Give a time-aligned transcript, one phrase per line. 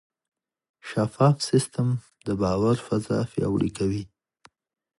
[0.89, 1.87] شفاف سیستم
[2.25, 4.03] د باور فضا پیاوړې کوي.